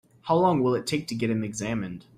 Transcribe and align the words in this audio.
How 0.23 0.35
long 0.35 0.63
will 0.63 0.73
it 0.73 0.87
take 0.87 1.05
to 1.09 1.15
get 1.15 1.29
him 1.29 1.43
examined? 1.43 2.07